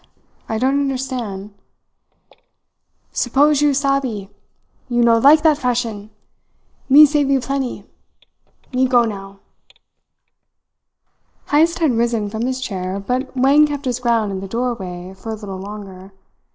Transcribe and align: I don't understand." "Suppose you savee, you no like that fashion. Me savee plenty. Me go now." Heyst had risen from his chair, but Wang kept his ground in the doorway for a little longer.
I 0.49 0.57
don't 0.57 0.79
understand." 0.79 1.53
"Suppose 3.11 3.61
you 3.61 3.75
savee, 3.75 4.31
you 4.89 5.03
no 5.03 5.19
like 5.19 5.43
that 5.43 5.59
fashion. 5.59 6.09
Me 6.89 7.05
savee 7.05 7.37
plenty. 7.39 7.83
Me 8.73 8.87
go 8.87 9.05
now." 9.05 9.41
Heyst 11.51 11.77
had 11.77 11.91
risen 11.91 12.31
from 12.31 12.47
his 12.47 12.59
chair, 12.59 12.99
but 12.99 13.37
Wang 13.37 13.67
kept 13.67 13.85
his 13.85 13.99
ground 13.99 14.31
in 14.31 14.39
the 14.39 14.47
doorway 14.47 15.13
for 15.13 15.29
a 15.29 15.35
little 15.35 15.59
longer. 15.59 16.11